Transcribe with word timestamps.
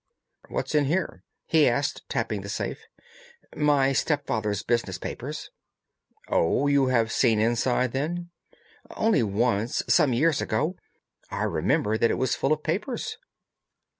"What's 0.49 0.73
in 0.73 0.85
here?" 0.85 1.21
he 1.45 1.69
asked, 1.69 2.09
tapping 2.09 2.41
the 2.41 2.49
safe. 2.49 2.87
"My 3.55 3.93
stepfather's 3.93 4.63
business 4.63 4.97
papers." 4.97 5.51
"Oh! 6.27 6.65
you 6.65 6.87
have 6.87 7.11
seen 7.11 7.39
inside, 7.39 7.91
then?" 7.91 8.31
"Only 8.95 9.21
once, 9.21 9.83
some 9.87 10.13
years 10.13 10.41
ago. 10.41 10.75
I 11.29 11.43
remember 11.43 11.99
that 11.99 12.09
it 12.09 12.17
was 12.17 12.33
full 12.35 12.51
of 12.51 12.63
papers." 12.63 13.19